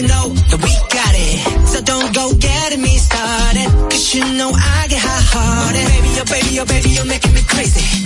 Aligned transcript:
you 0.00 0.06
know 0.06 0.29
making 7.20 7.34
me 7.34 7.42
crazy. 7.42 7.99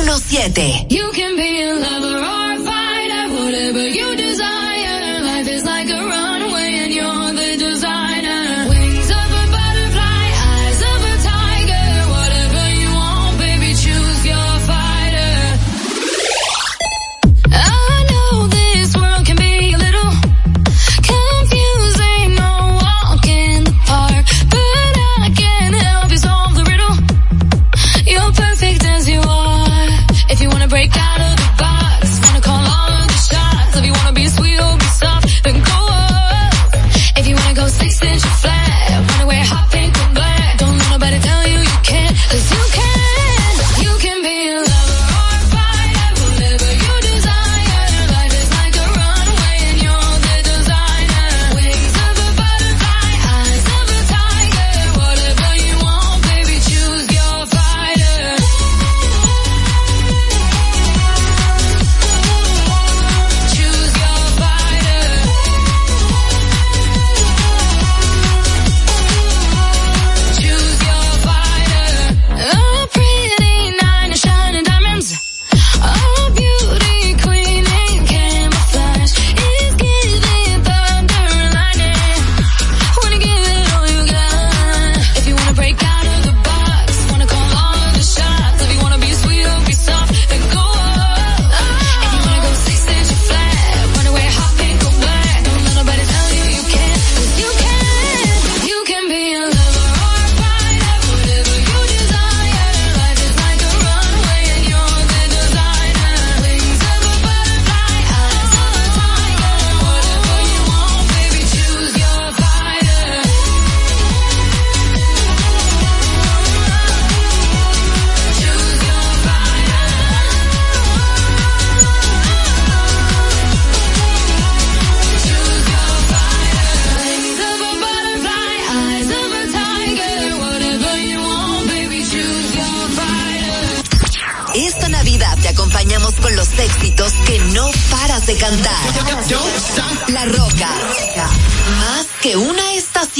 107. 0.00 0.88
You 0.88 1.12
can 1.12 1.36
be 1.36 1.60
a 1.60 2.39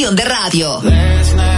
estación 0.00 0.16
de 0.16 0.24
radio. 0.24 1.49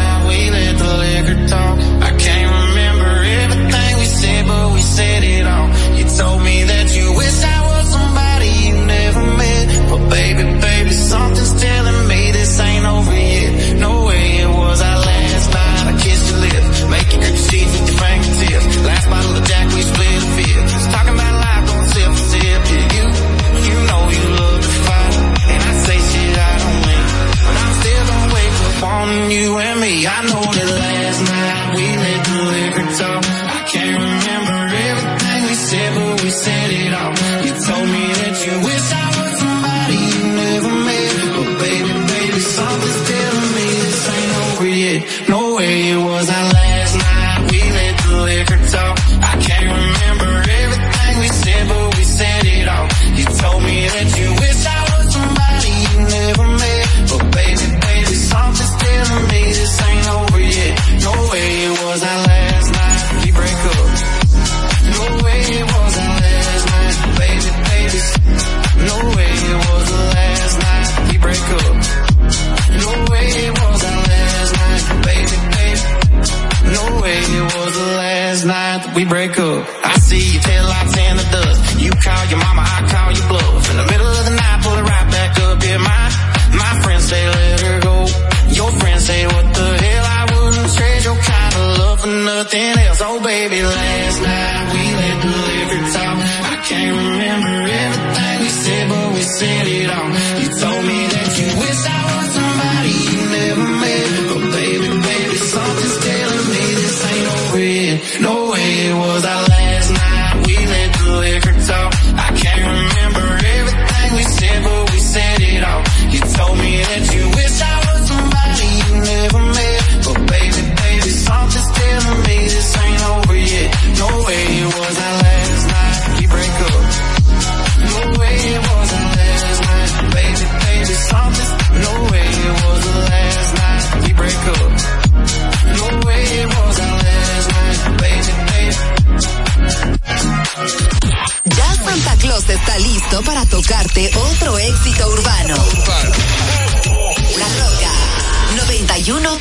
can't 96.73 96.97
remember 96.97 97.57
everything 97.85 98.41
we 98.41 98.49
said, 98.49 98.89
but 98.89 99.13
we 99.15 99.23
said 99.23 99.67
it 99.67 99.91
all. 99.91 100.09
You 100.41 100.49
told 100.61 100.85
me 100.87 101.12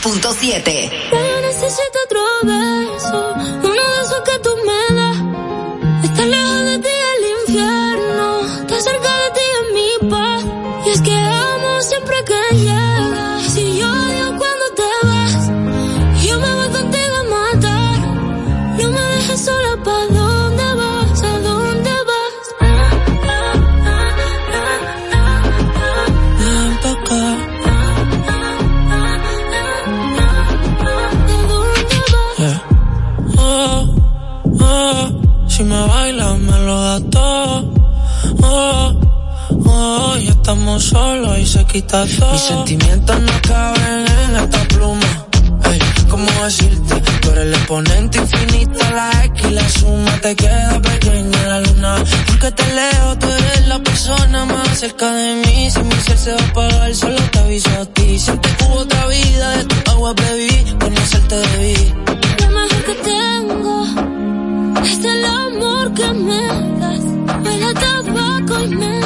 106.7. 0.01 1.30
Mis 41.73 42.41
sentimientos 42.41 43.17
no 43.21 43.31
caben 43.47 44.05
en 44.05 44.35
esta 44.35 44.61
pluma. 44.67 45.25
Hey, 45.63 45.79
¿cómo 46.09 46.29
decirte? 46.43 46.95
Tú 47.21 47.29
eres 47.29 47.45
el 47.45 47.53
exponente 47.53 48.17
infinito, 48.17 48.79
la 48.93 49.23
X 49.23 49.45
y 49.47 49.51
la 49.51 49.69
suma 49.69 50.11
te 50.21 50.35
queda 50.35 50.81
pequeña 50.81 51.47
la 51.47 51.61
luna. 51.61 52.03
Porque 52.27 52.51
te 52.51 52.75
leo, 52.75 53.17
tú 53.17 53.27
eres 53.27 53.67
la 53.69 53.79
persona 53.79 54.43
más 54.43 54.79
cerca 54.79 55.13
de 55.13 55.35
mí. 55.45 55.71
Si 55.71 55.79
mi 55.81 55.95
ser 55.95 56.17
se 56.17 56.33
va 56.33 56.41
a 56.41 56.49
apagar, 56.49 56.93
solo 56.93 57.21
te 57.31 57.39
aviso 57.39 57.69
a 57.69 57.85
ti. 57.85 58.19
Siente 58.19 58.49
que 58.49 58.63
hubo 58.65 58.79
otra 58.79 59.07
vida, 59.07 59.49
de 59.51 59.63
tu 59.63 59.91
agua 59.91 60.13
bebí, 60.13 60.75
conocerte 60.77 61.35
debí. 61.37 61.93
Lo 62.41 62.49
mejor 62.49 62.83
que 62.83 62.95
tengo 62.95 63.85
es 64.83 65.05
el 65.05 65.23
amor 65.25 65.93
que 65.93 66.07
me 66.11 66.47
das. 66.81 66.99
Huele 67.45 67.73
tabaco 67.75 68.59
y 68.59 68.67
me 68.75 69.00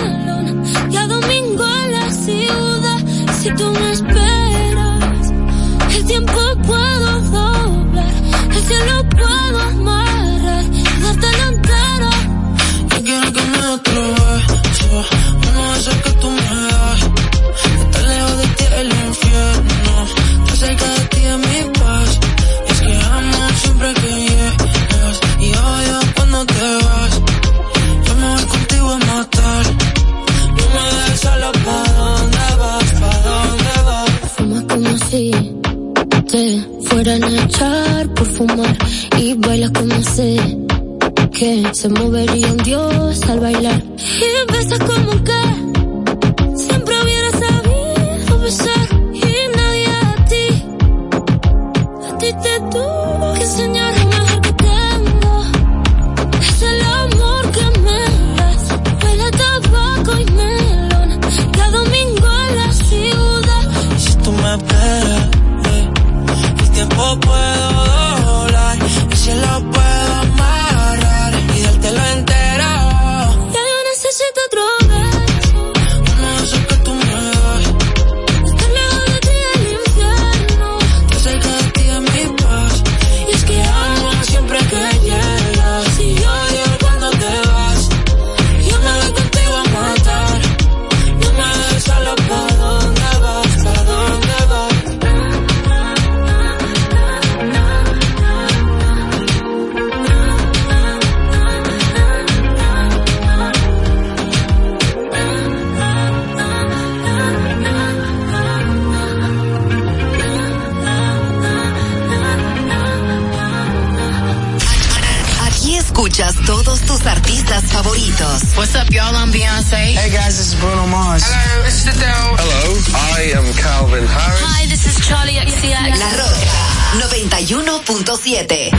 91.7. 128.16 128.72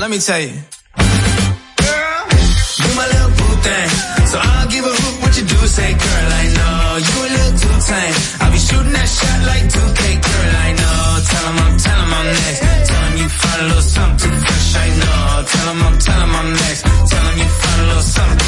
Let 0.00 0.10
me 0.10 0.18
tell 0.18 0.40
you. 0.40 0.48
Girl, 0.48 2.24
you 2.80 2.88
my 2.96 3.06
little 3.12 3.32
boo 3.36 3.54
thing. 3.60 3.88
So 4.32 4.38
I'll 4.40 4.68
give 4.68 4.84
a 4.84 4.88
hoot 4.88 5.22
what 5.22 5.36
you 5.36 5.44
do. 5.44 5.56
Say, 5.68 5.92
girl, 5.92 6.32
I 6.32 6.44
know 6.56 6.96
you 6.96 7.16
a 7.20 7.28
little 7.36 7.58
too 7.60 7.76
tame. 7.88 8.14
I'll 8.40 8.52
be 8.52 8.58
shooting 8.58 8.92
that 8.92 9.08
shot 9.08 9.40
like 9.50 9.64
2K, 9.68 10.00
girl, 10.24 10.52
I 10.64 10.70
know. 10.80 11.00
Tell 11.28 11.44
him 11.48 11.58
I'm, 11.64 11.76
tell 11.76 12.00
him 12.02 12.12
I'm 12.18 12.26
next. 12.40 12.60
Tell 12.88 13.02
him 13.04 13.14
you 13.20 13.28
find 13.28 13.60
a 13.60 13.64
little 13.68 13.82
something 13.82 14.36
fresh, 14.44 14.76
I 14.76 14.88
know. 15.00 15.44
Tell 15.52 15.68
him 15.72 15.82
I'm, 15.86 15.96
tell 15.98 16.20
him 16.24 16.34
I'm 16.40 16.50
next. 16.52 16.82
Tell 16.82 17.24
him 17.28 17.36
you 17.38 17.48
find 17.60 17.80
a 17.80 17.84
little 17.84 18.02
something 18.02 18.41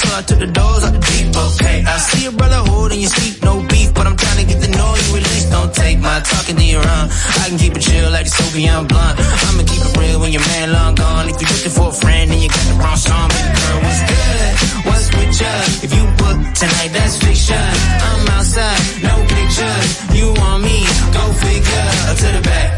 so 0.00 0.08
I 0.16 0.22
took 0.22 0.40
the 0.40 0.48
doors 0.48 0.82
out 0.84 0.92
the 0.96 1.02
deep, 1.12 1.28
okay. 1.36 1.84
I 1.84 1.96
see 1.98 2.24
a 2.26 2.32
brother 2.32 2.60
holding 2.72 3.00
your 3.00 3.12
seat, 3.12 3.42
no 3.44 3.60
beef, 3.68 3.92
but 3.92 4.06
I'm 4.08 4.16
trying 4.16 4.40
to 4.40 4.46
get 4.48 4.58
the 4.64 4.72
noise 4.72 5.06
released. 5.12 5.50
Don't 5.52 5.72
take 5.74 5.98
my 6.00 6.20
talking 6.24 6.56
to 6.56 6.64
your 6.64 6.80
own. 6.80 7.06
I 7.42 7.44
can 7.48 7.58
keep 7.60 7.76
it 7.76 7.84
chill 7.84 8.08
like 8.10 8.24
the 8.24 8.32
Soviet 8.32 8.80
blunt. 8.88 9.16
I'ma 9.20 9.62
keep 9.68 9.82
it 9.84 9.92
real 10.00 10.18
when 10.20 10.32
your 10.32 10.44
man 10.56 10.72
long 10.72 10.94
gone. 10.94 11.28
If 11.28 11.36
you're 11.36 11.52
looking 11.52 11.74
for 11.76 11.88
a 11.92 11.96
friend 12.02 12.26
and 12.32 12.40
you 12.40 12.48
got 12.48 12.64
the 12.70 12.76
wrong 12.80 12.96
song, 12.96 13.28
baby 13.28 13.52
girl, 13.60 13.78
what's 13.84 14.02
good? 14.08 14.50
What's 14.88 15.06
with 15.12 15.32
ya? 15.36 15.52
If 15.84 15.90
you 15.92 16.04
book 16.16 16.38
tonight, 16.56 16.90
that's 16.96 17.16
fiction. 17.20 17.66
I'm 18.08 18.24
outside, 18.40 18.80
no 19.04 19.14
pictures. 19.28 19.88
You 20.16 20.26
want 20.32 20.64
me? 20.64 20.80
Go 21.12 21.24
figure. 21.44 21.88
To 22.20 22.28
the 22.36 22.42
back, 22.42 22.68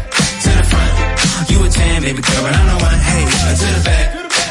to 0.43 0.49
the 0.59 0.65
front. 0.71 0.91
You 1.51 1.57
a 1.63 1.69
10, 1.71 2.03
baby 2.03 2.21
girl, 2.21 2.41
but 2.43 2.51
I'm 2.51 2.67
the 2.67 2.77
one. 2.83 2.99
Hey, 2.99 3.23
to 3.23 3.67
the 3.75 3.81
back, 3.87 4.05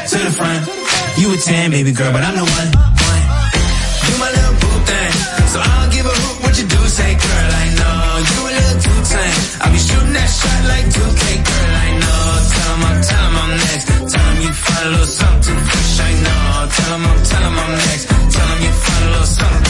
to 0.09 0.17
the 0.17 0.33
front. 0.33 0.82
You 1.15 1.31
a 1.31 1.37
10, 1.37 1.69
baby 1.69 1.91
girl, 1.91 2.11
but 2.11 2.23
I'm 2.23 2.35
the 2.35 2.41
one. 2.41 2.69
You 2.73 4.15
my 4.17 4.29
little 4.33 4.57
boo 4.59 4.77
thing. 4.89 5.13
So 5.53 5.59
I'll 5.61 5.89
give 5.91 6.05
a 6.05 6.09
hoot 6.09 6.37
what 6.41 6.57
you 6.57 6.65
do. 6.65 6.81
Say, 6.89 7.13
girl, 7.13 7.49
I 7.53 7.65
know 7.77 8.01
you 8.29 8.39
a 8.49 8.51
little 8.57 8.79
too 8.81 8.99
tame. 9.13 9.41
I'll 9.61 9.71
be 9.71 9.77
shooting 9.77 10.13
that 10.17 10.29
shot 10.29 10.61
like 10.73 10.85
2K, 10.89 11.23
girl, 11.45 11.73
I 11.85 11.89
know. 12.01 12.21
Tell 12.49 12.69
him 12.73 12.83
I'm, 12.89 12.97
tell 13.05 13.25
him 13.29 13.35
I'm 13.45 13.51
next. 13.61 13.85
Tell 14.09 14.25
him 14.25 14.41
you 14.41 14.53
find 14.53 14.85
a 14.85 14.89
little 14.89 15.05
something 15.05 15.59
fresh, 15.69 15.99
I 16.01 16.11
know. 16.25 16.69
Tell 16.73 16.91
him 16.97 17.05
I'm, 17.05 17.19
tell 17.23 17.43
him 17.45 17.59
I'm 17.61 17.71
next. 17.77 18.05
Tell 18.09 18.49
him 18.49 18.59
you 18.65 18.73
find 18.73 19.03
a 19.05 19.09
little 19.13 19.29
something 19.37 19.62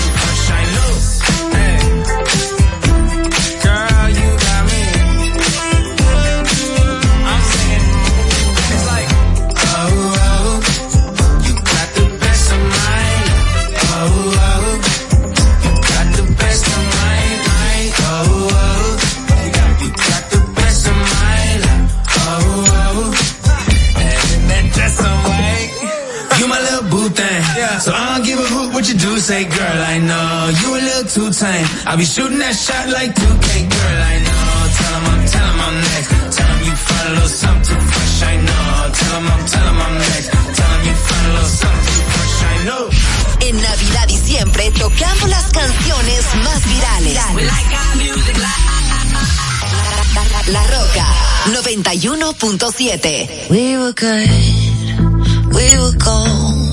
Say, 29.23 29.45
girl, 29.45 29.79
I 29.87 29.99
know 30.03 30.51
you 30.51 30.67
a 30.75 30.81
little 30.83 31.07
too 31.07 31.31
tame. 31.31 31.63
I'll 31.87 31.95
be 31.95 32.03
shooting 32.03 32.39
that 32.43 32.51
shot 32.59 32.91
like 32.91 33.15
2K, 33.15 33.47
girl, 33.71 33.99
I 34.03 34.19
know. 34.19 34.67
Tell 34.75 34.99
him 34.99 35.05
I'm, 35.15 35.23
tell 35.31 35.47
him 35.47 35.63
I'm 35.63 35.79
next. 35.79 36.11
Tell 36.35 36.49
him 36.51 36.59
you 36.67 36.75
find 36.75 37.07
a 37.07 37.11
little 37.15 37.31
something 37.31 37.63
too 37.63 37.79
fresh, 37.87 38.19
I 38.19 38.35
know. 38.43 38.91
Tell 38.99 39.15
him 39.15 39.31
I'm, 39.31 39.47
tell 39.47 39.63
him 39.63 39.79
I'm 39.79 39.95
next. 39.95 40.27
Tell 40.27 40.71
him 40.75 40.83
you 40.83 40.95
find 41.07 41.23
a 41.23 41.31
little 41.39 41.55
something 41.55 41.87
too 41.87 42.03
fresh, 42.11 42.35
I 42.51 42.67
know. 42.67 42.83
En 43.47 43.55
Navidad 43.63 44.07
y 44.11 44.17
siempre 44.27 44.71
tocamos 44.75 45.29
las 45.29 45.47
canciones 45.55 46.21
más 46.43 46.59
virales. 46.67 47.15
La 50.51 50.67
Roca 50.67 51.07
91.7. 51.63 53.47
We 53.49 53.77
were 53.79 53.95
good, 53.95 54.27
we 55.55 55.63
were 55.79 55.95
gold. 55.95 56.72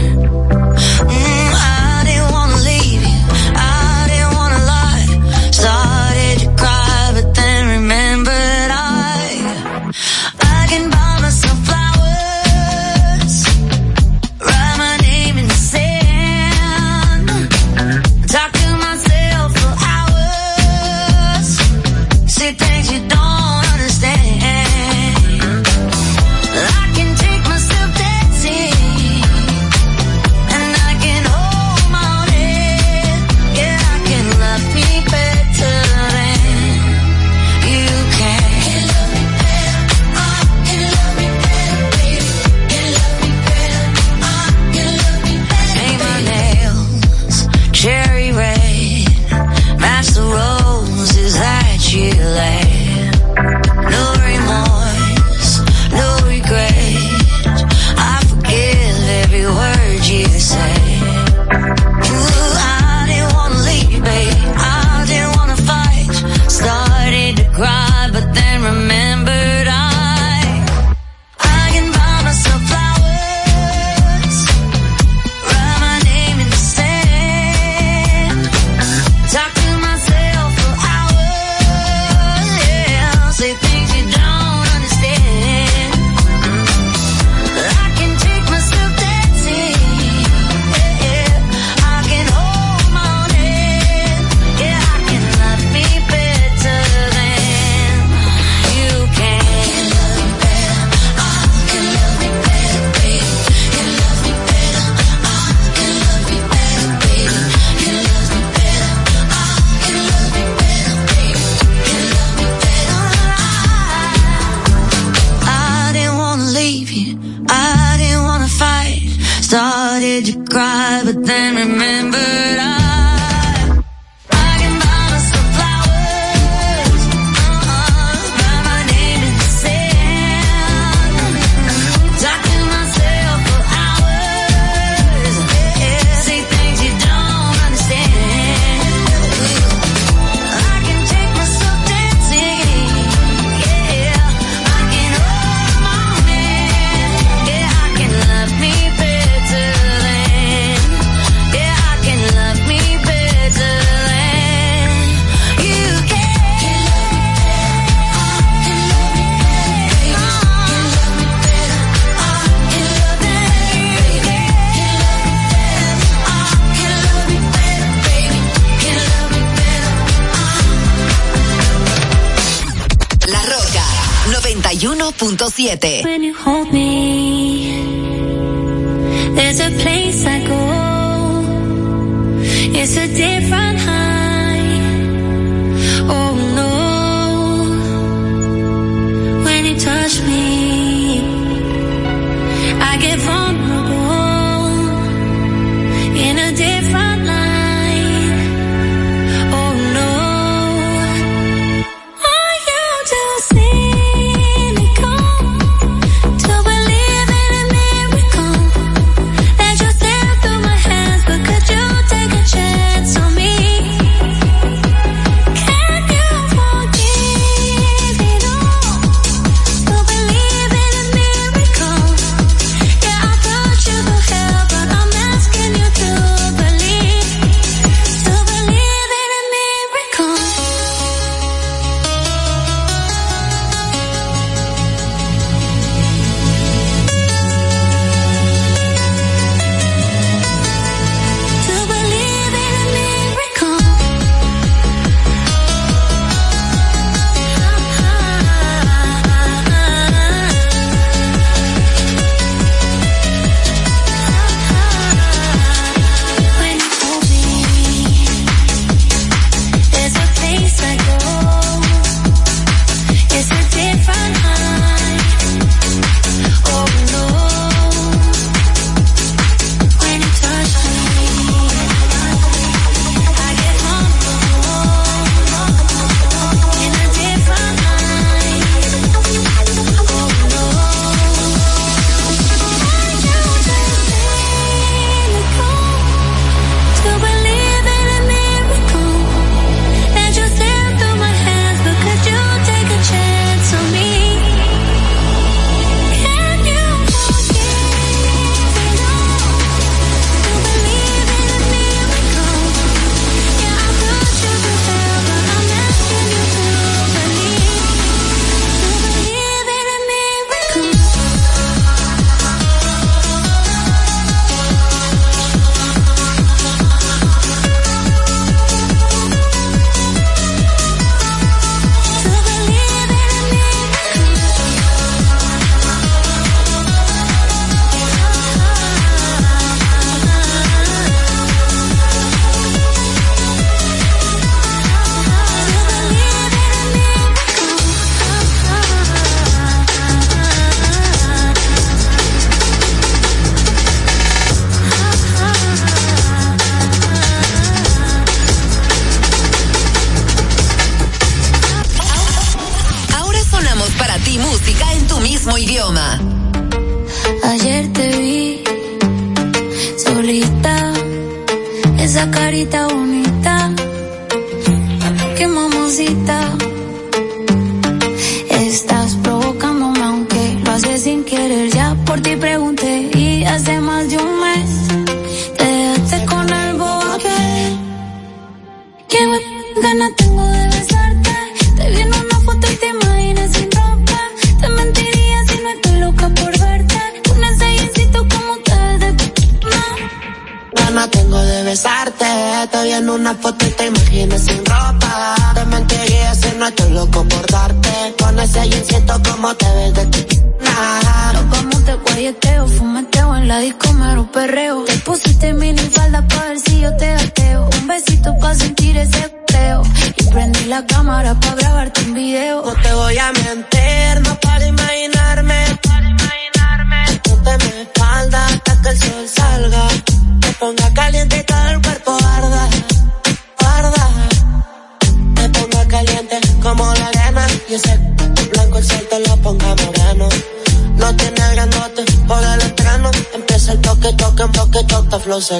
91.7. 175.71 176.10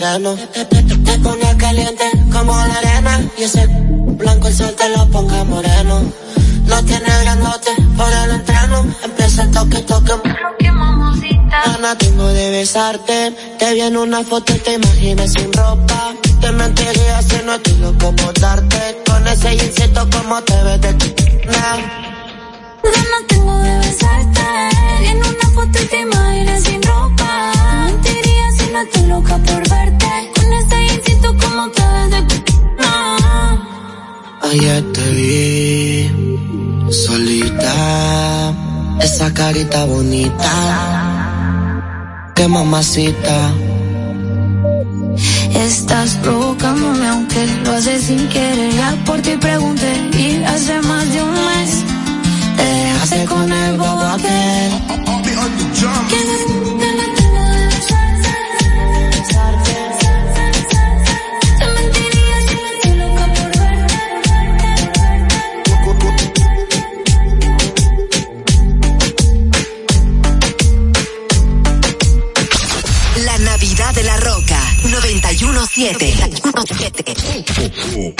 toque, 0.01 0.70
ayer 34.51 34.83
te 34.91 35.09
vi 35.11 36.91
solita, 36.91 38.53
esa 39.01 39.33
carita 39.33 39.85
bonita, 39.85 40.51
que 42.35 42.47
mamacita. 42.47 43.53
Estás 45.53 46.15
provocándome 46.23 47.07
aunque 47.07 47.45
lo 47.63 47.71
haces 47.71 48.03
sin 48.03 48.27
querer, 48.29 48.73
ya 48.73 48.95
por 49.05 49.21
ti 49.21 49.37
pregunté 49.37 49.91
y 50.17 50.43
hace 50.43 50.81
más 50.81 51.05
de 51.13 51.23
un 51.23 51.31
mes 51.31 51.83
te 52.57 52.63
dejaste 52.63 53.25
con 53.25 53.51
el 53.51 53.77
bobo 53.77 54.01
aquel. 54.01 54.71
Que 56.09 56.90
Banquete. 76.61 78.13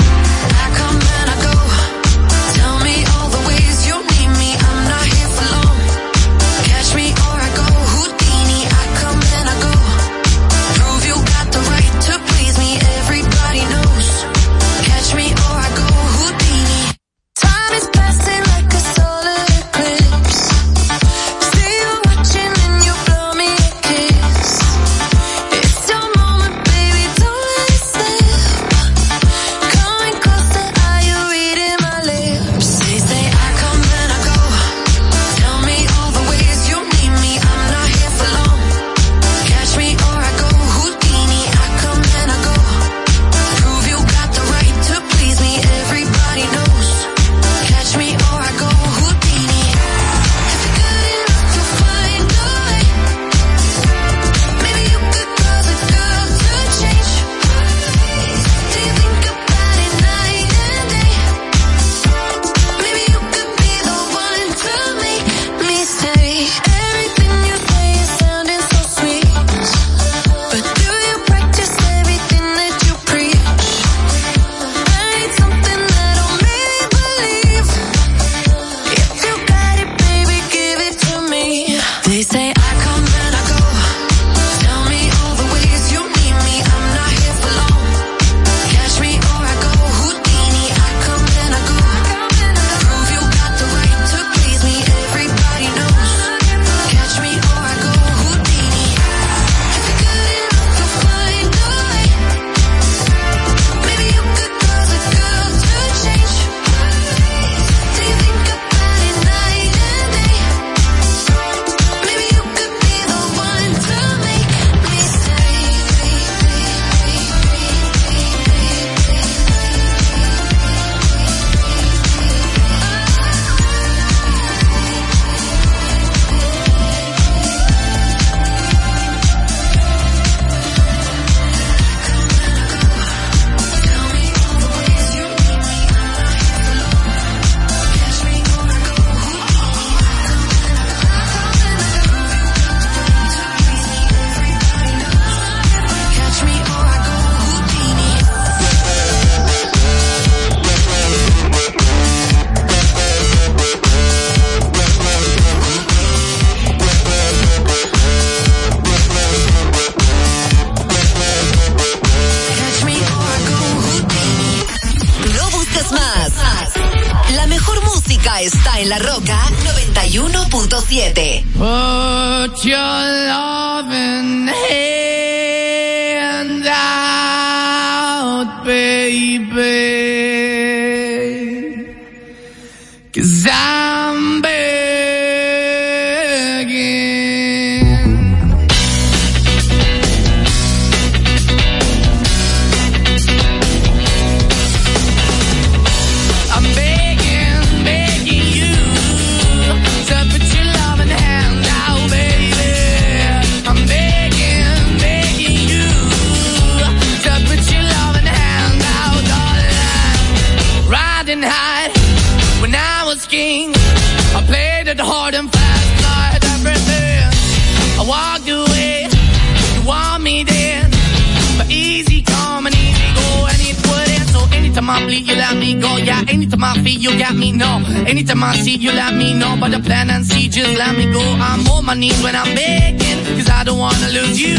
happy, 226.82 226.92
you 226.92 227.18
got 227.18 227.36
me, 227.36 227.52
no. 227.52 227.84
Anytime 228.08 228.44
I 228.44 228.56
see 228.56 228.76
you, 228.76 228.92
let 228.92 229.14
me 229.14 229.34
know. 229.34 229.56
But 229.60 229.72
the 229.72 229.80
plan 229.80 230.10
and 230.10 230.26
see, 230.26 230.48
just 230.48 230.76
let 230.78 230.98
me 230.98 231.12
go. 231.12 231.22
I'm 231.22 231.68
on 231.68 231.86
my 231.86 231.94
knees 231.94 232.22
when 232.24 232.36
I'm 232.36 232.56
begging, 232.56 233.20
cause 233.38 233.50
I 233.50 233.64
don't 233.64 233.78
wanna 233.78 234.10
lose 234.10 234.40
you. 234.42 234.58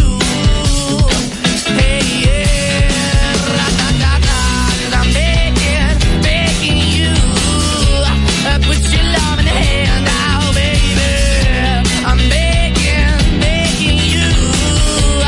Hey, 1.79 2.03
yeah. 2.25 2.79
Ra 3.59 3.69
-da 3.79 3.89
-da 4.01 4.13
-da. 4.27 4.39
Cause 4.81 4.95
I'm 5.01 5.09
begging, 5.19 5.97
begging 6.27 6.83
you. 6.99 7.15
I 8.53 8.57
put 8.69 8.81
your 8.95 9.07
love 9.17 9.39
in 9.43 9.47
the 9.51 9.57
hand 9.67 10.03
now, 10.15 10.41
baby. 10.59 11.13
I'm 12.11 12.21
begging, 12.35 13.19
begging 13.45 14.01
you. 14.15 14.31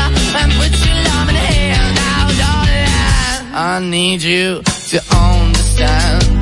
Uh, 0.01 0.39
I 0.41 0.43
put 0.59 0.73
your 0.85 0.97
love 1.07 1.27
in 1.31 1.35
the 1.39 1.45
hand 1.55 1.97
out, 2.11 2.31
oh, 2.31 2.41
darling. 2.41 3.43
I 3.53 3.79
need 3.95 4.21
you 4.21 4.61
to 4.91 4.97
understand 5.11 6.34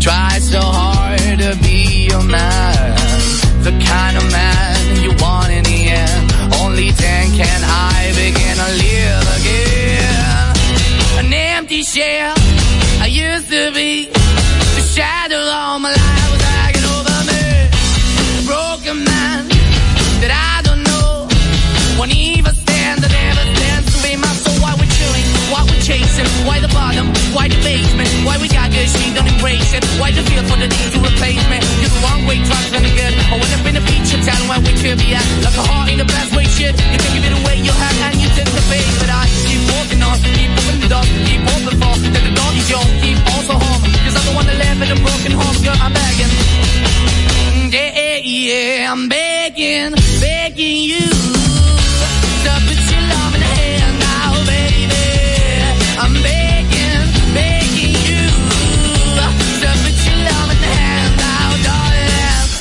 Try 0.00 0.38
so 0.38 0.60
hard 0.60 1.20
to 1.40 1.58
be 1.62 2.08
a 2.08 2.22
man, 2.22 2.96
the 3.62 3.72
kind 3.84 4.16
of 4.16 4.24
man 4.32 5.02
you 5.02 5.10
want 5.20 5.52
in 5.52 5.62
the 5.64 5.88
end. 5.88 6.32
Only 6.62 6.90
then 6.90 7.32
can 7.36 7.60
I 7.62 8.08
begin 8.16 8.56
to 8.56 8.68
live 8.84 9.26
again. 9.38 11.26
An 11.26 11.32
empty 11.32 11.82
shell. 11.82 12.39
Why 27.34 27.46
the 27.46 27.58
basement, 27.62 28.10
why 28.26 28.38
we 28.38 28.48
got 28.48 28.70
good, 28.70 28.88
she 28.88 29.14
don't 29.14 29.26
embrace 29.26 29.72
it. 29.74 29.84
Why 29.98 30.10
the 30.10 30.22
feel 30.26 30.42
for 30.46 30.58
the 30.58 30.66
need 30.66 30.90
to 30.94 30.98
replace 30.98 31.42
me? 31.50 31.58
You're 31.82 31.92
the 31.92 32.00
wrong 32.02 32.26
way, 32.26 32.38
trying 32.42 32.70
to 32.74 32.90
good. 32.90 33.14
I 33.30 33.34
went 33.38 33.52
up 33.54 33.66
in 33.66 33.74
the 33.78 33.84
feature 33.86 34.20
town 34.22 34.42
where 34.50 34.60
we 34.62 34.72
could 34.78 34.98
be 34.98 35.14
at, 35.14 35.26
like 35.44 35.56
a 35.56 35.64
heart 35.64 35.88
in 35.90 35.98
the 35.98 36.08
best 36.08 36.34
way, 36.34 36.44
shit. 36.50 36.74
You 36.74 36.98
can 36.98 37.10
give 37.14 37.26
it 37.26 37.34
away, 37.42 37.62
you 37.62 37.70
have, 37.70 37.96
and 38.10 38.18
you 38.18 38.28
take 38.34 38.50
the 38.50 38.64
bait, 38.66 38.86
but 38.98 39.10
I 39.10 39.22
keep 39.46 39.62
walking 39.70 40.02
on, 40.02 40.16
keep 40.34 40.50
moving 40.50 40.80
the 40.82 40.90
dog, 40.90 41.06
keep 41.26 41.42
open 41.54 41.74
for, 41.78 41.94
that 42.10 42.22
the 42.26 42.34
dog 42.34 42.54
is 42.58 42.66
yours, 42.66 42.90
keep 43.02 43.18
also 43.34 43.54
home, 43.54 43.82
cause 44.02 44.14
I'm 44.18 44.26
the 44.26 44.34
one 44.34 44.46
that 44.50 44.58
live 44.58 44.78
in 44.82 44.88
a 44.90 44.98
broken 44.98 45.32
home, 45.38 45.58
girl, 45.62 45.78
I'm 45.78 45.92
begging. 45.94 46.32
Mm, 47.30 47.66
yeah, 47.70 48.18
yeah, 48.18 48.90
I'm 48.90 49.06
begging, 49.08 49.94
begging 50.18 50.82
you. 50.82 51.06
To 52.40 52.52
put 52.66 52.89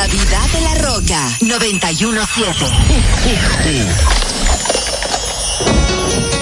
Navidad 0.00 0.46
de 0.52 0.60
la 0.60 0.74
Roca 0.76 1.38
917. 1.40 2.66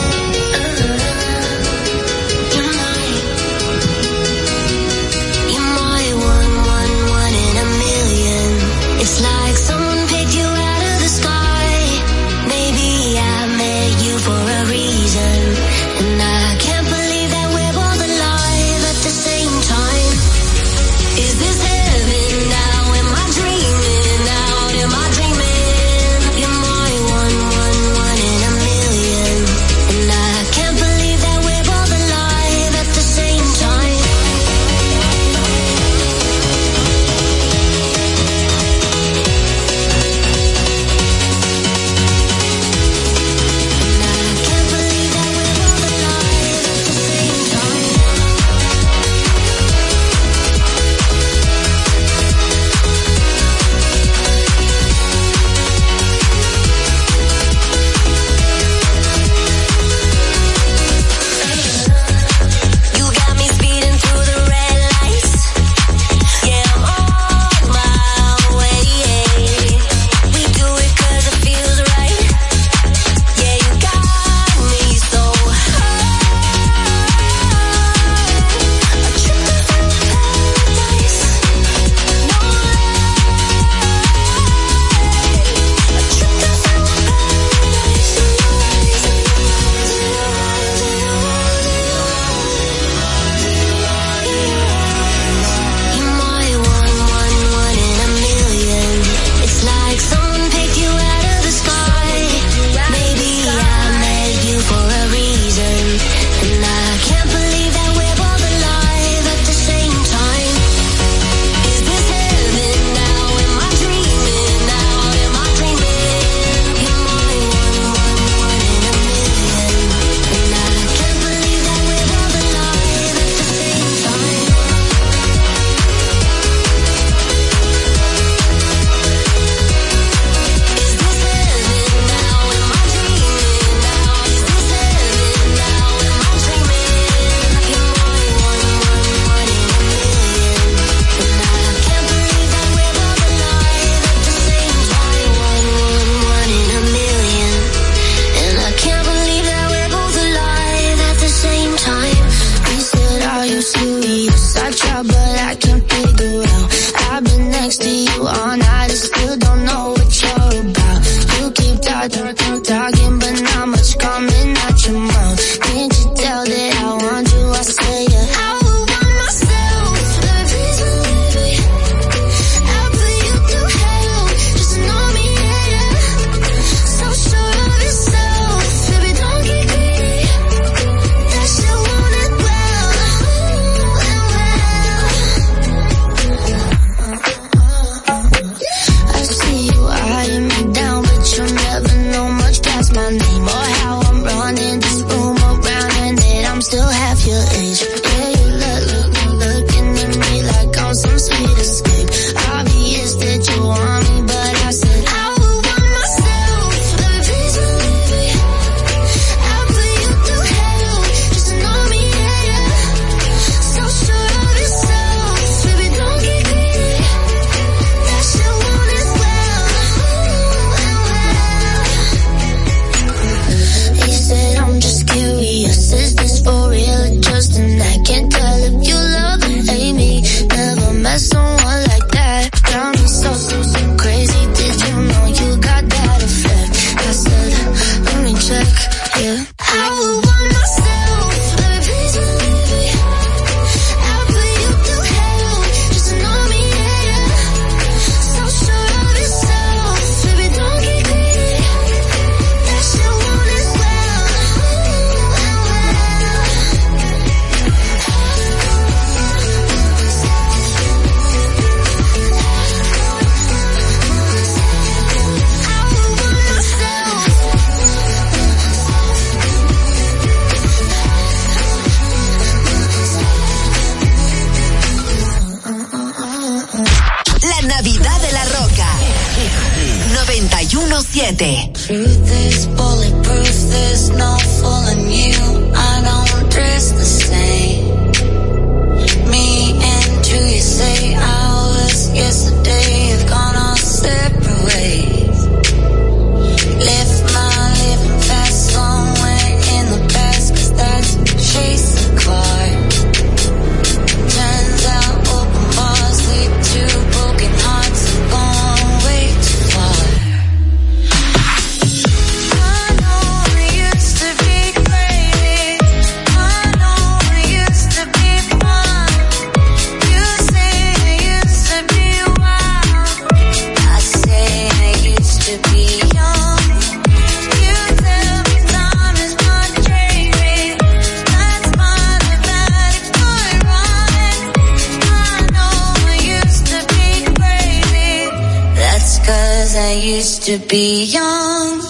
be 340.69 341.05
young. 341.05 341.81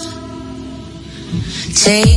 Take 1.73 2.16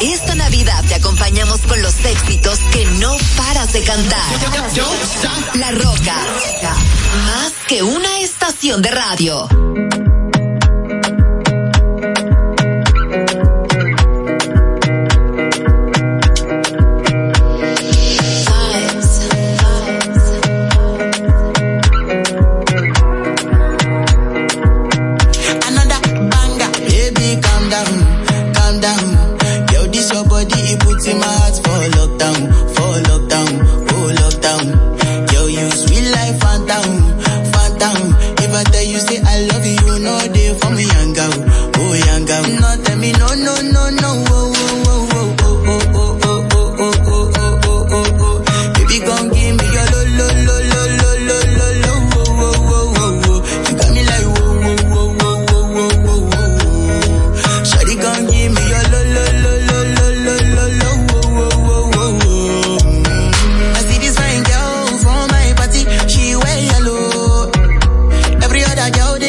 Esta 0.00 0.34
Navidad 0.36 0.84
te 0.86 0.94
acompañamos 0.94 1.60
con 1.62 1.82
los 1.82 2.04
éxitos 2.04 2.60
que 2.72 2.86
no 3.00 3.16
paras 3.36 3.72
de 3.72 3.82
cantar. 3.82 4.22
La 5.54 5.72
Roca, 5.72 6.16
más 7.24 7.52
que 7.66 7.82
una 7.82 8.20
estación 8.20 8.80
de 8.80 8.90
radio. 8.92 9.48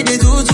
querido 0.09 0.48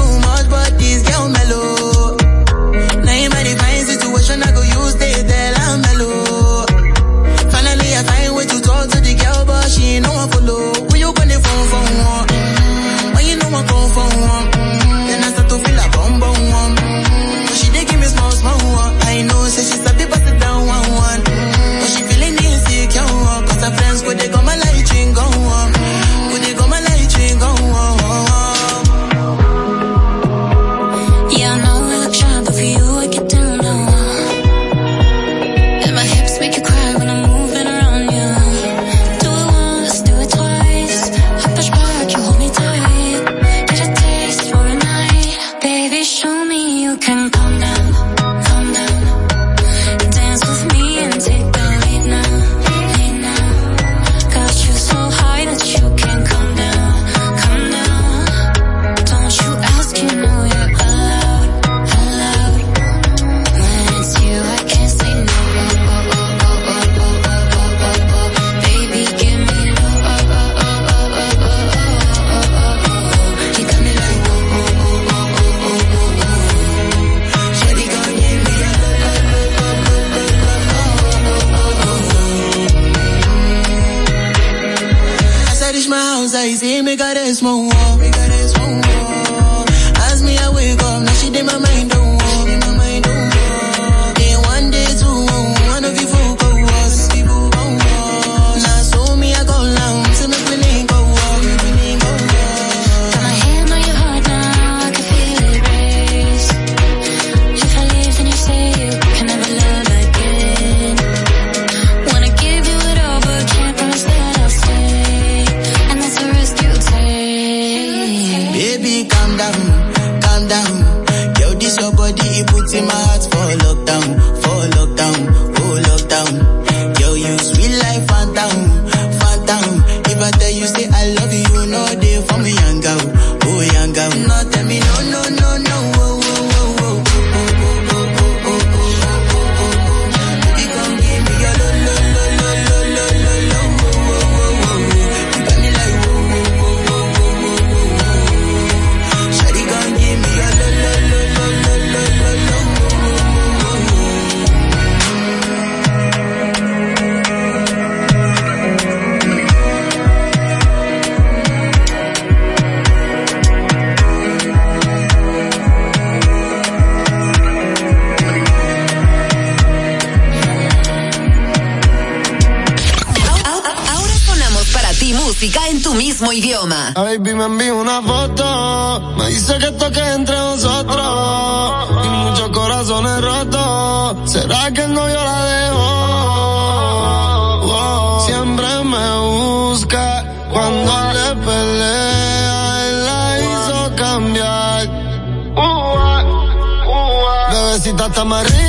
amarré 198.25 198.64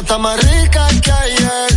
está 0.00 0.18
más 0.18 0.36
rica 0.42 0.88
que 1.02 1.12
ayer. 1.12 1.73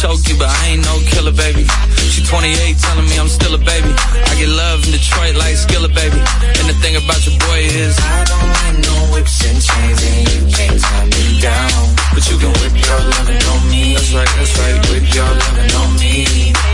choke 0.00 0.24
you, 0.32 0.36
but 0.40 0.48
I 0.48 0.72
ain't 0.72 0.80
no 0.80 0.96
killer, 1.12 1.32
baby. 1.32 1.68
She 2.08 2.24
28, 2.24 2.56
telling 2.80 3.04
me 3.04 3.20
I'm 3.20 3.28
still 3.28 3.52
a 3.52 3.60
baby. 3.60 3.92
I 3.92 4.32
get 4.40 4.48
love 4.48 4.80
in 4.88 4.92
Detroit 4.96 5.36
like 5.36 5.56
Skillet, 5.60 5.92
baby. 5.92 6.16
And 6.16 6.66
the 6.72 6.76
thing 6.80 6.96
about 6.96 7.20
your 7.28 7.36
boy 7.36 7.68
is, 7.68 8.00
I 8.00 8.24
don't 8.24 8.48
like 8.48 8.78
no 8.80 8.96
whips 9.12 9.44
and 9.44 9.60
chains, 9.60 10.00
and 10.00 10.20
you 10.32 10.40
can't 10.56 10.80
tie 10.80 11.04
me 11.04 11.40
down. 11.44 11.92
But 12.16 12.24
you 12.32 12.40
can 12.40 12.48
whip 12.64 12.74
your 12.80 13.00
lovin' 13.12 13.44
on 13.44 13.60
me. 13.68 13.92
That's 13.92 14.12
right, 14.16 14.30
that's 14.40 14.56
right, 14.56 14.76
whip 14.88 15.04
your 15.12 15.28
lovin' 15.28 15.70
on 15.76 15.90
me. 16.00 16.69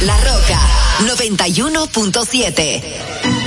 La, 0.00 0.16
Roca 0.16 0.58
91.7. 1.00 3.39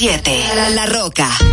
La 0.00 0.86
Roca. 0.86 1.47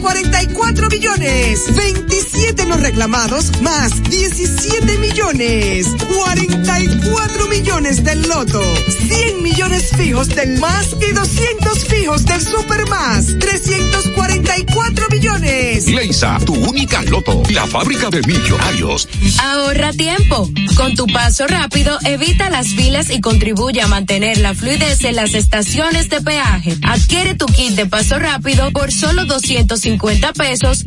240 0.00 0.37
344 0.48 0.88
millones. 0.88 1.74
27 1.74 2.66
los 2.66 2.80
reclamados, 2.80 3.60
más 3.60 4.02
17 4.04 4.98
millones. 4.98 5.86
44 6.14 7.48
millones 7.48 8.02
del 8.04 8.22
loto. 8.22 8.62
100 9.08 9.42
millones 9.42 9.90
fijos 9.96 10.28
del 10.28 10.58
más 10.58 10.96
y 11.00 11.12
200 11.12 11.84
fijos 11.84 12.24
del 12.24 12.40
super 12.40 12.86
más. 12.88 13.26
344 13.38 15.06
millones. 15.10 15.88
Leisa, 15.88 16.38
tu 16.44 16.54
única 16.54 17.02
loto. 17.02 17.42
La 17.50 17.66
fábrica 17.66 18.08
de 18.10 18.22
millonarios. 18.22 19.08
Ahorra 19.42 19.92
tiempo. 19.92 20.48
Con 20.76 20.94
tu 20.94 21.06
paso 21.06 21.46
rápido, 21.46 21.98
evita 22.04 22.50
las 22.50 22.68
filas 22.68 23.10
y 23.10 23.20
contribuye 23.20 23.80
a 23.80 23.88
mantener 23.88 24.38
la 24.38 24.54
fluidez 24.54 25.04
en 25.04 25.16
las 25.16 25.34
estaciones 25.34 26.08
de 26.08 26.20
peaje. 26.20 26.76
Adquiere 26.82 27.34
tu 27.34 27.46
kit 27.46 27.74
de 27.74 27.86
paso 27.86 28.18
rápido 28.18 28.70
por 28.70 28.92
solo 28.92 29.24
250 29.24 30.32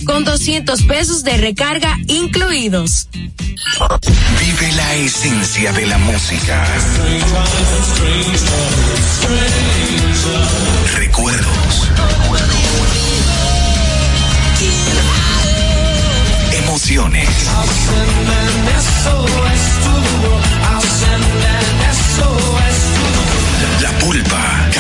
con 0.06 0.24
200 0.24 0.84
pesos 0.84 1.24
de 1.24 1.36
recarga 1.36 1.98
incluidos. 2.08 3.10
Vive 4.40 4.72
la 4.74 4.96
esencia 4.96 5.74
de 5.74 5.88
la 5.88 5.98
música. 5.98 6.66
Recuerdos. 10.96 11.90
Emociones. 16.64 17.28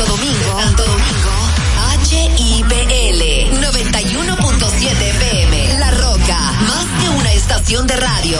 Santo 0.00 0.16
Domingo, 0.16 0.60
Santo 0.62 0.82
Domingo, 0.84 1.30
HIPL 2.08 3.22
91.7 3.60 5.10
FM. 5.10 5.78
La 5.78 5.90
Roca, 5.90 6.52
más 6.62 6.86
que 7.02 7.08
una 7.10 7.32
estación 7.34 7.86
de 7.86 7.96
radio. 7.96 8.38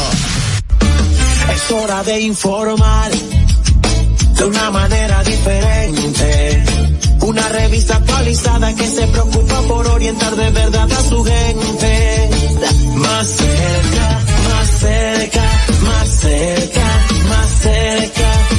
Es 1.53 1.71
hora 1.71 2.03
de 2.03 2.21
informar 2.21 3.11
de 3.11 4.45
una 4.45 4.71
manera 4.71 5.23
diferente. 5.23 6.65
Una 7.21 7.47
revista 7.51 7.97
actualizada 7.97 8.75
que 8.75 8.87
se 8.87 9.07
preocupa 9.09 9.61
por 9.63 9.87
orientar 9.89 10.35
de 10.37 10.51
verdad 10.51 10.91
a 10.91 11.09
su 11.11 11.23
gente. 11.23 12.31
Más 12.95 13.27
cerca, 13.27 14.21
más 14.49 14.69
cerca, 14.81 15.45
más 15.83 16.09
cerca, 16.09 17.07
más 17.29 17.49
cerca, 17.61 18.50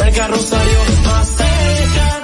A 0.00 0.04
nivel 0.04 0.14
carrosario, 0.16 0.78
más 1.04 1.28
cerca. 1.36 2.20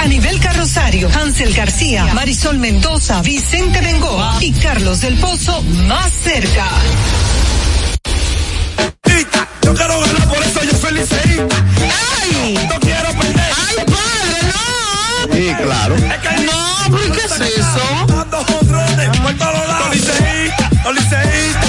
A 0.00 0.06
nivel 0.06 0.38
carrosario, 0.40 1.10
Hansel 1.12 1.52
García, 1.52 2.06
Marisol 2.14 2.58
Mendoza, 2.58 3.22
Vicente 3.22 3.80
Bengoa 3.80 4.36
y 4.40 4.52
Carlos 4.52 5.00
del 5.00 5.18
Pozo 5.18 5.62
más 5.62 6.12
cerca. 6.12 6.68
Yo 9.62 9.74
quiero 9.74 10.00
ganar, 10.00 10.28
por 10.28 10.42
eso 10.44 10.62
yo 10.62 10.78
soy 10.78 10.92
liceísta. 10.92 11.56
¡Ay! 12.22 12.54
No 12.68 12.78
quiero 12.78 13.08
perder. 13.10 13.50
¡Ay, 13.68 13.76
padre, 13.86 14.38
no! 14.52 15.34
Sí, 15.34 15.54
claro. 15.64 15.96
No, 16.46 16.90
¿por 16.90 17.12
qué 17.12 17.20
es 17.24 17.40
eso? 17.58 18.06
Dando 18.06 18.44
jonrones 18.44 19.08
por 19.18 19.34
todos 19.34 19.68
lados. 19.68 19.86
Los 19.86 19.96
liceístas, 19.96 20.70
los 20.84 20.94
liceístas, 20.94 21.65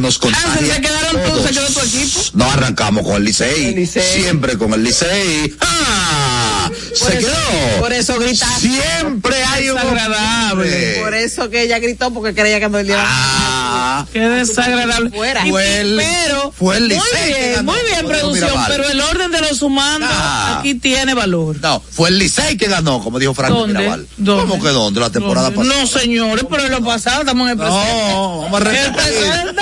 que 0.00 0.30
nos 0.30 0.38
Ah, 0.44 0.58
se 0.58 0.80
quedaron 0.80 1.22
todos, 1.24 1.42
se 1.46 1.50
quedó 1.52 1.66
tu 1.66 1.80
equipo. 1.80 2.20
No 2.34 2.50
arrancamos 2.50 3.04
con 3.04 3.16
el 3.16 3.24
Licey. 3.24 3.66
El 3.68 3.74
Licey. 3.76 4.22
Siempre 4.22 4.56
con 4.58 4.72
el 4.74 4.82
Licey. 4.82 5.54
¡Ah! 5.60 6.70
Por 6.70 6.96
Se 6.96 7.18
eso- 7.18 7.26
quedó. 7.28 7.80
Por 7.80 7.92
eso 7.92 8.18
gritaste. 8.18 8.60
Siempre 8.68 9.42
hay 9.44 9.68
un 9.70 9.76
desagradable. 9.76 10.52
hombre. 10.52 11.00
Por 11.02 11.14
eso 11.14 11.50
que 11.50 11.62
ella 11.62 11.78
gritó 11.78 12.12
porque 12.12 12.34
creía 12.34 12.60
que 12.60 12.68
no 12.68 12.82
le 12.82 12.92
iba 12.92 13.02
Ah, 13.06 14.06
Qué 14.12 14.20
desagradable. 14.20 15.10
Fuera. 15.10 15.44
Fue 15.46 15.80
el- 15.80 15.96
pero, 15.96 16.52
fue 16.56 16.76
el 16.76 16.84
muy 16.84 16.94
Licey 16.94 17.32
que 17.34 17.48
bien, 17.50 17.64
muy 17.64 17.78
bien, 17.84 18.06
producción, 18.06 18.50
pero 18.68 18.88
el 18.88 19.00
orden 19.00 19.30
de 19.30 19.40
los 19.40 19.58
sumandos 19.58 20.08
Ah. 20.12 20.58
aquí 20.60 20.74
tiene 20.74 21.14
valor. 21.14 21.56
No, 21.60 21.82
fue 21.90 22.08
el 22.10 22.18
Licey 22.18 22.56
que 22.56 22.66
ganó, 22.66 23.02
como 23.02 23.18
dijo 23.18 23.34
Frank 23.34 23.50
¿Dónde? 23.52 23.78
Mirabal. 23.78 24.06
¿Dónde? 24.16 24.42
¿Cómo 24.48 24.62
que 24.62 24.70
dónde? 24.70 25.00
La 25.00 25.10
temporada 25.10 25.50
¿Dónde? 25.50 25.68
pasada. 25.68 25.82
No, 25.82 25.86
señores, 25.86 26.44
pero 26.48 26.64
en 26.64 26.72
lo 26.72 26.84
pasado 26.84 27.20
estamos 27.20 27.46
en 27.46 27.52
el 27.52 27.56
presente. 27.58 28.12
No, 28.12 28.38
vamos 28.42 28.60
a 28.62 28.70
el 28.70 29.54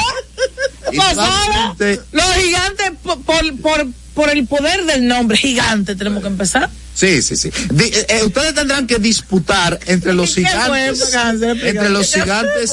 Los 2.12 2.34
gigantes, 2.34 2.92
por, 3.02 3.20
por, 3.22 3.56
por, 3.60 3.86
por 4.14 4.30
el 4.30 4.46
poder 4.46 4.84
del 4.84 5.06
nombre, 5.06 5.36
gigante, 5.36 5.94
tenemos 5.96 6.22
que 6.22 6.28
empezar. 6.28 6.68
Sí, 6.94 7.22
sí, 7.22 7.36
sí. 7.36 7.48
Eh, 7.78 8.06
eh, 8.08 8.24
ustedes 8.24 8.54
tendrán 8.54 8.86
que 8.88 8.98
disputar 8.98 9.78
entre 9.86 10.12
los 10.14 10.34
¿Qué 10.34 10.42
fue, 10.42 10.92
gigantes, 10.92 11.64
entre 11.64 11.88
los 11.90 12.12
gigantes, 12.12 12.72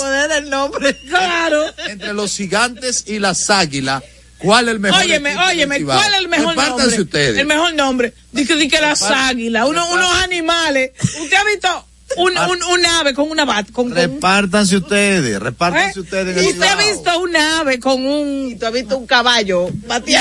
nombre. 0.49 0.95
Claro. 1.07 1.63
entre 1.87 2.13
los 2.13 2.35
gigantes 2.35 3.03
y 3.05 3.19
las 3.19 3.49
águilas, 3.51 4.01
¿cuál 4.39 4.67
es 4.67 4.73
el 4.73 4.79
mejor? 4.79 5.01
Óyeme, 5.01 5.37
óyeme? 5.37 5.83
¿cuál 5.83 6.11
es 6.13 6.19
el 6.19 6.27
mejor 6.27 6.49
Repártanse 6.55 6.81
nombre? 6.83 7.01
ustedes. 7.03 7.37
El 7.37 7.45
mejor 7.45 7.73
nombre. 7.75 8.13
Dice 8.31 8.55
di 8.55 8.67
que 8.67 8.81
las 8.81 9.03
águilas, 9.03 9.67
uno- 9.67 9.87
unos 9.91 10.11
animales. 10.23 10.91
¿Usted 11.21 11.37
ha 11.37 11.43
visto 11.43 11.87
un, 12.17 12.37
un, 12.37 12.63
un 12.63 12.85
ave 12.85 13.13
con 13.13 13.29
una 13.31 13.45
bat? 13.45 13.71
Con, 13.71 13.89
con- 13.89 13.95
Repártanse 13.95 14.77
ustedes, 14.77 15.39
repártanse 15.39 15.99
¿Eh? 15.99 16.01
ustedes. 16.03 16.37
en 16.37 16.43
el 16.43 16.49
¿Usted 16.51 16.67
ha 16.67 16.75
visto 16.75 17.19
un 17.19 17.35
ave 17.35 17.79
con 17.79 18.05
un... 18.05 18.51
¿Y 18.51 18.55
tú 18.55 18.65
has 18.67 18.71
visto 18.73 18.97
un 18.97 19.07
caballo 19.07 19.69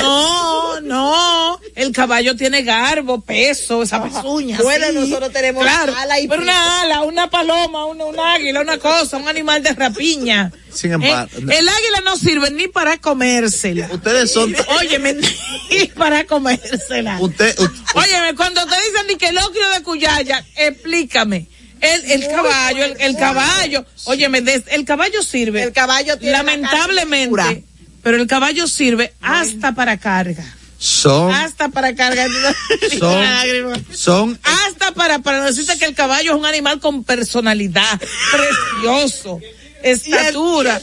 No, 0.03 0.81
no. 0.81 1.61
El 1.75 1.93
caballo 1.93 2.35
tiene 2.37 2.63
garbo, 2.63 3.21
peso, 3.21 3.83
esa 3.83 4.03
pezuña. 4.03 4.59
Bueno, 4.63 4.87
sí. 4.89 4.95
nosotros 4.95 5.33
tenemos 5.33 5.63
claro, 5.63 5.95
ala 5.97 6.19
y 6.21 6.29
Pero 6.29 6.41
pico. 6.43 6.51
una 6.53 6.83
ala, 6.83 7.03
una 7.03 7.31
paloma, 7.31 7.85
una, 7.87 8.05
un 8.07 8.19
águila, 8.19 8.61
una 8.61 8.79
cosa, 8.79 9.17
un 9.19 9.29
animal 9.29 9.63
de 9.63 9.73
rapiña. 9.75 10.53
Sin 10.73 10.91
¿Eh? 10.91 10.95
embargo, 10.95 11.31
El 11.39 11.69
águila 11.69 12.01
no 12.05 12.17
sirve 12.17 12.51
ni 12.51 12.67
para 12.69 12.99
comérsela. 12.99 13.89
ustedes 13.93 14.33
son, 14.33 14.55
Óyeme, 14.81 15.15
ni 15.71 15.87
para 15.89 16.25
comérsela. 16.27 17.19
usted, 17.21 17.59
u- 17.61 17.99
Óyeme, 17.99 18.35
cuando 18.37 18.65
te 18.67 18.75
dicen 18.77 19.07
ni 19.09 19.17
que 19.17 19.29
el 19.29 19.39
ocrio 19.39 19.69
de 19.71 19.83
Cuyaya, 19.83 20.45
explícame. 20.57 21.49
El, 21.85 22.11
el 22.13 22.29
caballo, 22.29 22.85
el, 22.85 22.97
el 23.01 23.17
caballo, 23.17 23.85
óyeme, 24.05 24.41
des- 24.41 24.65
el 24.69 24.85
caballo 24.85 25.23
sirve. 25.23 25.63
El 25.63 25.73
caballo 25.73 26.17
tiene 26.19 26.33
Lamentablemente, 26.37 27.65
pero 28.03 28.17
el 28.17 28.27
caballo 28.27 28.67
sirve 28.67 29.13
hasta 29.21 29.73
para 29.73 29.97
carga. 29.99 30.45
son, 30.79 31.33
Hasta 31.33 31.69
para 31.69 31.95
carga. 31.95 32.27
son, 32.99 33.85
son, 33.93 34.41
Hasta 34.43 34.93
para, 34.93 35.19
para 35.21 35.45
decirte 35.45 35.79
que 35.79 35.85
el 35.87 35.95
caballo 35.95 36.33
es 36.33 36.39
un 36.39 36.47
animal 36.47 36.81
con 36.81 37.05
personalidad, 37.05 38.01
precioso, 38.33 39.41
estatura. 39.83 40.81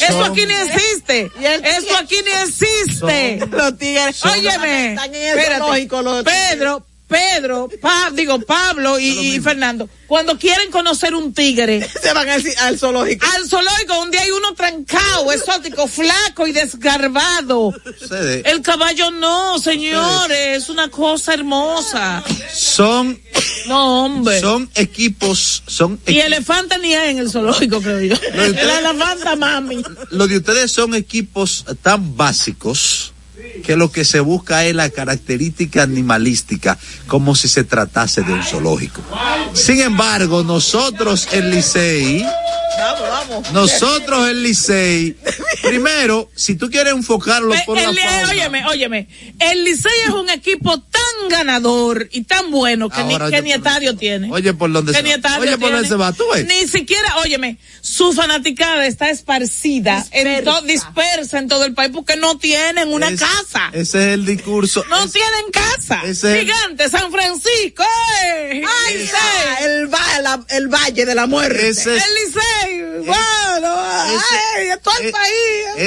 Eso 0.00 0.24
aquí 0.24 0.46
ni 0.46 0.54
existe. 0.54 1.30
Eso 1.42 1.96
aquí 1.96 2.16
ni 2.24 2.30
existe. 2.48 3.40
Los 3.50 3.78
tigres 3.78 4.24
Óyeme, 4.24 4.90
están 4.90 5.14
en 5.14 5.22
el 5.22 5.38
espérate. 5.38 5.88
los 6.02 6.24
Pedro, 6.24 6.86
Pedro, 7.08 7.68
Pa- 7.80 8.10
digo 8.12 8.38
Pablo 8.40 8.98
y, 8.98 9.06
y 9.34 9.40
Fernando, 9.40 9.88
cuando 10.06 10.38
quieren 10.38 10.70
conocer 10.70 11.14
un 11.14 11.32
tigre, 11.32 11.88
se 12.02 12.12
van 12.12 12.28
al, 12.28 12.44
al 12.60 12.78
zoológico. 12.78 13.26
al 13.34 13.48
zoológico 13.48 13.94
donde 13.94 14.18
hay 14.18 14.30
uno 14.30 14.52
trancado, 14.54 15.32
exótico, 15.32 15.88
flaco 15.88 16.46
y 16.46 16.52
desgarbado. 16.52 17.68
ustedes 18.00 18.44
El 18.44 18.60
caballo 18.62 19.10
no, 19.10 19.58
señores, 19.58 20.62
es 20.64 20.68
una 20.68 20.88
cosa 20.90 21.32
hermosa. 21.34 22.22
son, 22.52 23.18
No, 23.66 24.04
hombre. 24.04 24.40
son 24.40 24.70
equipos, 24.74 25.62
son 25.66 25.98
Y 26.06 26.18
elefante 26.18 26.78
ni 26.78 26.94
hay 26.94 27.10
en 27.12 27.18
el 27.18 27.30
zoológico, 27.30 27.80
creo 27.80 28.00
yo. 28.02 28.16
El 28.34 28.54
elefanta, 28.58 29.34
mami. 29.34 29.82
lo 30.10 30.26
de 30.28 30.36
ustedes 30.36 30.70
son 30.72 30.94
equipos 30.94 31.64
tan 31.82 32.16
básicos 32.16 33.12
que 33.64 33.76
lo 33.76 33.90
que 33.90 34.04
se 34.04 34.20
busca 34.20 34.64
es 34.64 34.74
la 34.74 34.90
característica 34.90 35.82
animalística, 35.82 36.78
como 37.06 37.34
si 37.34 37.48
se 37.48 37.64
tratase 37.64 38.22
de 38.22 38.32
un 38.32 38.42
zoológico. 38.42 39.02
Sin 39.52 39.80
embargo, 39.80 40.42
nosotros 40.42 41.28
el 41.32 41.50
Licey, 41.50 42.24
Vamos, 43.18 43.52
nosotros 43.52 44.28
el 44.28 44.42
Licey, 44.42 45.16
primero, 45.62 46.30
si 46.34 46.54
tú 46.54 46.70
quieres 46.70 46.92
enfocarlo 46.92 47.54
por 47.66 47.78
El- 47.78 47.94
la 47.94 48.02
fauna, 48.02 48.30
óyeme, 48.30 48.66
óyeme. 48.66 49.08
El 49.38 49.64
Licey 49.64 49.92
es 50.06 50.10
un 50.10 50.30
equipo 50.30 50.80
tan 50.80 51.28
ganador 51.28 52.08
y 52.12 52.22
tan 52.22 52.50
bueno 52.50 52.88
que, 52.88 53.02
ni, 53.04 53.18
que 53.18 53.42
ni 53.42 53.52
estadio 53.52 53.96
tiene. 53.96 54.30
Oye, 54.30 54.54
por 54.54 54.70
dónde 54.72 54.92
Que 54.92 54.98
se 54.98 55.02
ni 55.02 55.10
va. 55.10 55.16
estadio 55.16 55.40
Oye, 55.40 55.50
por 55.58 55.70
dónde 55.70 55.76
tiene. 55.80 55.88
se 55.88 55.94
va. 55.96 56.12
Tú 56.12 56.24
ves. 56.32 56.46
Ni 56.46 56.66
siquiera, 56.68 57.16
óyeme, 57.18 57.58
su 57.80 58.12
fanaticada 58.12 58.86
está 58.86 59.10
esparcida, 59.10 60.06
en 60.12 60.44
to- 60.44 60.62
dispersa 60.62 61.38
en 61.38 61.48
todo 61.48 61.64
el 61.64 61.74
país 61.74 61.90
porque 61.92 62.16
no 62.16 62.38
tienen 62.38 62.92
una 62.92 63.08
Es- 63.08 63.20
casa. 63.20 63.70
Ese 63.72 64.08
es 64.08 64.14
el 64.14 64.24
discurso. 64.26 64.84
No 64.88 65.04
es- 65.04 65.12
tienen 65.12 65.50
casa. 65.52 66.02
ese- 66.04 66.40
Gigante, 66.40 66.88
San 66.88 67.10
Francisco. 67.10 67.84
¡eh! 68.24 68.62
Ay, 68.86 69.06
ya, 69.10 69.66
el, 69.66 69.92
va- 69.92 70.20
la- 70.22 70.44
el 70.50 70.68
valle 70.68 71.04
de 71.04 71.14
la 71.14 71.26
muerte. 71.26 71.68
ese 71.68 71.96
es- 71.96 72.04
El 72.04 72.14
Licey. 72.14 72.87
Bueno, 73.06 73.74
ay, 73.76 74.16
todo 74.82 74.94
el 75.00 75.06
eh, 75.08 75.12
país. 75.12 75.34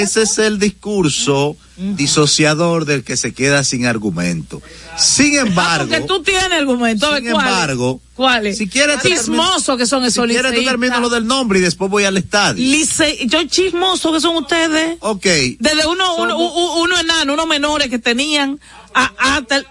Ese 0.02 0.22
es 0.22 0.38
el 0.38 0.58
discurso 0.58 1.56
disociador 1.76 2.84
del 2.84 3.02
que 3.02 3.16
se 3.16 3.32
queda 3.32 3.64
sin 3.64 3.86
argumento. 3.86 4.62
Sin 4.96 5.36
embargo, 5.36 5.88
Porque 5.88 6.04
tú 6.06 6.22
tienes 6.22 6.52
argumento. 6.52 7.14
Sin 7.16 7.30
¿cuál? 7.30 7.46
embargo, 7.46 8.00
¿Cuáles? 8.14 8.58
si 8.58 8.68
quieres 8.68 9.00
Chismoso 9.02 9.76
que 9.76 9.86
son 9.86 10.02
si 10.02 10.08
esos 10.08 10.26
quieres 10.26 10.42
te 10.52 10.58
liceístas. 10.58 10.72
termino 10.72 11.00
lo 11.00 11.08
del 11.08 11.26
nombre 11.26 11.58
y 11.58 11.62
después 11.62 11.90
voy 11.90 12.04
al 12.04 12.16
estadio. 12.16 12.62
Lice- 12.62 13.26
yo 13.26 13.42
chismoso 13.44 14.12
que 14.12 14.20
son 14.20 14.36
ustedes. 14.36 14.96
Ok. 15.00 15.24
Desde 15.58 15.86
uno, 15.86 16.16
uno, 16.16 16.36
uno, 16.38 16.74
uno 16.82 16.98
enano, 17.00 17.34
unos 17.34 17.46
menores 17.46 17.88
que 17.88 17.98
tenían, 17.98 18.60
hasta 18.94 19.62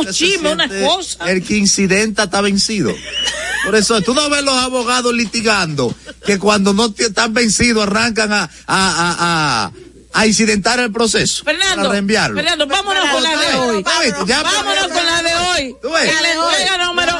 Usted 0.00 0.12
se 0.12 0.12
chismes, 0.12 0.52
unas 0.52 0.68
siente 0.70 0.86
cosas. 0.86 1.28
El 1.28 1.42
que 1.44 1.56
incidenta 1.56 2.24
está 2.24 2.40
vencido. 2.40 2.94
Por 3.64 3.76
eso, 3.76 4.00
tú 4.02 4.14
no 4.14 4.28
ves 4.28 4.42
los 4.42 4.54
abogados 4.54 5.14
litigando 5.14 5.94
que 6.26 6.38
cuando 6.38 6.74
no 6.74 6.92
están 6.96 7.32
vencidos 7.32 7.84
arrancan 7.84 8.32
a, 8.32 8.42
a, 8.42 8.48
a, 8.66 9.16
a, 9.66 9.72
a 10.12 10.26
incidentar 10.26 10.80
el 10.80 10.92
proceso. 10.92 11.44
Fernando, 11.44 11.76
Para 11.76 11.88
reenviarlo. 11.90 12.36
Fernando, 12.36 12.66
vámonos 12.66 13.08
con 13.10 13.22
la 13.22 13.30
de 13.30 13.54
hoy. 13.54 13.82
Vámonos 13.82 14.88
con 14.88 15.06
la 15.06 15.22
de 15.22 15.34
hoy. 15.34 15.76
¿Tú 15.80 15.90
ves? 15.90 16.12
La 16.12 16.28
de 16.28 16.84
número 16.84 17.12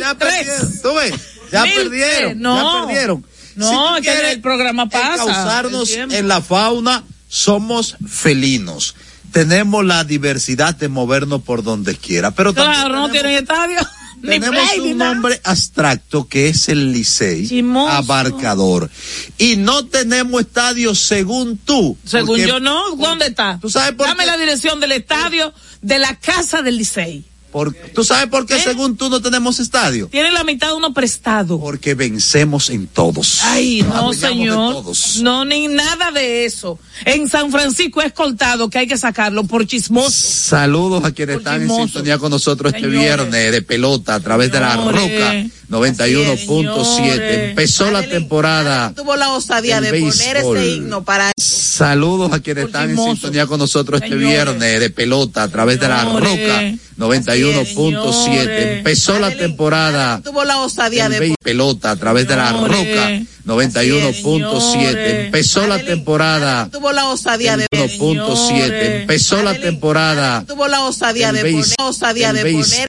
Ya 0.00 0.14
perdieron. 0.14 0.60
1003. 0.70 0.82
¿Tú 0.82 0.94
ves? 0.94 1.14
Ya 1.50 1.64
perdieron. 1.64 2.40
No. 2.40 2.56
Ya 2.80 2.86
perdieron. 2.86 3.26
No, 3.54 3.98
Si 4.00 4.08
el 4.08 4.40
programa 4.40 4.88
pasa. 4.88 5.16
Causarnos 5.16 5.90
en 5.90 6.28
la 6.28 6.40
fauna, 6.40 7.04
somos 7.28 7.96
felinos. 8.08 8.94
Tenemos 9.32 9.84
la 9.84 10.04
diversidad 10.04 10.74
de 10.74 10.88
movernos 10.88 11.42
por 11.42 11.62
donde 11.62 11.96
quiera. 11.96 12.30
Pero 12.32 12.52
también 12.52 12.80
Claro, 12.80 12.96
no 12.96 13.10
tienen 13.10 13.32
estadio. 13.36 13.78
Tenemos 14.20 14.50
play, 14.50 14.78
un 14.92 14.98
nombre 14.98 15.40
abstracto 15.42 16.28
que 16.28 16.46
es 16.48 16.68
el 16.68 16.92
Licey 16.92 17.48
Chimoso. 17.48 17.90
abarcador 17.90 18.88
y 19.36 19.56
no 19.56 19.84
tenemos 19.86 20.42
estadio 20.42 20.94
según 20.94 21.56
tú 21.58 21.96
Según 22.04 22.28
porque- 22.28 22.46
yo 22.46 22.60
no, 22.60 22.94
¿dónde 22.94 23.26
está? 23.26 23.58
¿Tú 23.60 23.68
sabes 23.68 23.94
por 23.96 24.06
Dame 24.06 24.20
qué? 24.22 24.30
la 24.30 24.36
dirección 24.36 24.78
del 24.78 24.92
estadio 24.92 25.52
de 25.80 25.98
la 25.98 26.14
casa 26.20 26.62
del 26.62 26.76
Licey. 26.78 27.24
Por- 27.52 27.72
tú 27.94 28.02
sabes 28.02 28.26
por 28.28 28.46
qué 28.46 28.56
¿Eh? 28.56 28.62
según 28.64 28.96
tú 28.96 29.08
no 29.10 29.20
tenemos 29.22 29.60
estadio 29.60 30.08
Tiene 30.08 30.30
la 30.32 30.42
mitad 30.42 30.68
de 30.68 30.72
uno 30.74 30.92
prestado. 30.92 31.60
porque 31.60 31.94
vencemos 31.94 32.70
en 32.70 32.86
todos 32.88 33.40
Ay, 33.42 33.82
no, 33.82 34.12
señor. 34.12 34.72
todos. 34.74 35.18
No, 35.22 35.44
ni 35.44 35.68
nada 35.68 36.10
de 36.10 36.44
eso. 36.46 36.78
En 37.04 37.28
San 37.28 37.50
Francisco 37.50 38.00
es 38.02 38.12
cortado 38.12 38.68
que 38.70 38.78
hay 38.78 38.86
que 38.88 38.96
sacarlo 38.98 39.44
por 39.44 39.66
chismoso. 39.66 40.10
Saludos 40.10 41.04
a 41.04 41.12
quienes 41.12 41.36
Por 41.36 41.42
están 41.42 41.62
en 41.62 41.68
sintonía 41.70 42.18
con 42.18 42.30
nosotros 42.30 42.72
este 42.74 42.86
viernes 42.88 43.52
de 43.52 43.62
pelota 43.62 44.14
a 44.16 44.20
través 44.20 44.50
de 44.50 44.60
la. 44.60 44.76
Roca 44.76 45.44
91.7. 45.68 46.84
Señores. 46.84 47.48
Empezó 47.50 47.90
la 47.90 48.02
temporada. 48.06 48.92
Tuvo 48.94 49.16
la 49.16 49.30
osadía 49.32 49.80
de 49.80 49.88
poner 49.90 50.34
béisbol. 50.36 50.56
ese 50.58 50.68
himno 50.76 51.02
para 51.04 51.32
Saludos 51.72 52.34
a 52.34 52.40
quienes 52.40 52.66
están 52.66 52.90
en 52.90 52.98
sintonía 52.98 53.46
con 53.46 53.58
nosotros 53.58 54.02
este 54.02 54.14
viernes 54.14 54.78
de 54.78 54.90
pelota 54.90 55.44
a 55.44 55.48
través 55.48 55.80
de 55.80 55.88
la. 55.88 56.04
Roca 56.04 56.70
91.7. 56.98 58.12
Señores. 58.12 58.76
Empezó 58.76 59.18
la 59.18 59.34
temporada 59.34 60.20
Tuvo 60.22 60.44
la 60.44 60.60
osadía 60.60 61.08
de 61.08 61.34
pelota 61.42 61.92
a 61.92 61.96
través 61.96 62.28
de 62.28 62.36
la. 62.36 62.52
Roca 62.52 63.22
91.7. 63.46 64.60
Señores. 64.60 65.24
Empezó 65.24 65.66
la 65.66 65.78
temporada 65.78 66.68
tuvo 66.70 66.92
la 66.92 67.08
osadía 67.08 67.56
de 67.56 67.66
1.7. 67.70 69.00
Empezó 69.00 69.42
la 69.42 69.58
temporada 69.58 70.44
tuvo 70.46 70.68
la 70.68 70.84
osadía 70.84 71.32
de 71.32 71.40
poner 71.40 71.64
osadía 71.78 72.34
de 72.34 72.52
poner 72.52 72.88